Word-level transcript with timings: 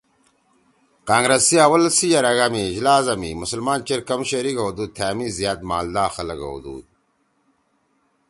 کانگرس 1.07 1.41
سی 1.47 1.55
اول 1.65 1.83
سی 1.97 2.07
یرَکا 2.13 2.47
)اجلاس( 2.69 3.05
می 3.21 3.31
مسلمان 3.41 3.79
چیر 3.87 4.01
کم 4.07 4.21
شریک 4.29 4.57
ہؤدُود 4.61 4.89
تھأ 4.97 5.07
می 5.17 5.27
زیاد 5.37 5.59
مالدا 5.69 6.05
خلَگ 6.15 6.39
ہودُود 6.47 6.85